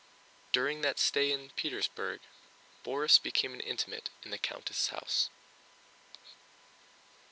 During 0.51 0.81
that 0.81 0.97
stay 0.97 1.31
in 1.31 1.51
Petersburg, 1.51 2.21
Borís 2.83 3.21
became 3.21 3.53
an 3.53 3.59
intimate 3.59 4.09
in 4.23 4.31
the 4.31 4.39
countess' 4.39 4.87
house. 4.87 5.29